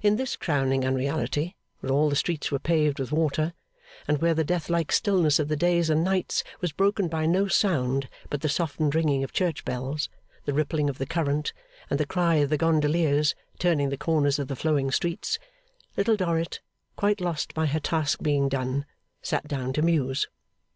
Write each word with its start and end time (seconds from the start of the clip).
In 0.00 0.14
this 0.14 0.36
crowning 0.36 0.84
unreality, 0.84 1.56
where 1.80 1.90
all 1.90 2.08
the 2.08 2.14
streets 2.14 2.52
were 2.52 2.60
paved 2.60 3.00
with 3.00 3.10
water, 3.10 3.52
and 4.06 4.18
where 4.22 4.32
the 4.32 4.44
deathlike 4.44 4.92
stillness 4.92 5.40
of 5.40 5.48
the 5.48 5.56
days 5.56 5.90
and 5.90 6.04
nights 6.04 6.44
was 6.60 6.70
broken 6.70 7.08
by 7.08 7.26
no 7.26 7.48
sound 7.48 8.08
but 8.28 8.42
the 8.42 8.48
softened 8.48 8.94
ringing 8.94 9.24
of 9.24 9.32
church 9.32 9.64
bells, 9.64 10.08
the 10.44 10.52
rippling 10.54 10.88
of 10.88 10.98
the 10.98 11.04
current, 11.04 11.52
and 11.90 11.98
the 11.98 12.06
cry 12.06 12.36
of 12.36 12.48
the 12.50 12.56
gondoliers 12.58 13.34
turning 13.58 13.88
the 13.88 13.96
corners 13.98 14.38
of 14.38 14.46
the 14.46 14.54
flowing 14.54 14.92
streets, 14.92 15.36
Little 15.96 16.14
Dorrit, 16.14 16.60
quite 16.94 17.20
lost 17.20 17.52
by 17.52 17.66
her 17.66 17.80
task 17.80 18.22
being 18.22 18.48
done, 18.48 18.86
sat 19.20 19.48
down 19.48 19.72
to 19.72 19.82
muse. 19.82 20.28